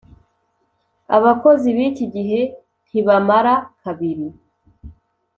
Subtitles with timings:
[1.15, 2.41] Abbakozi biki gihe
[2.87, 4.27] ntibamara kabiri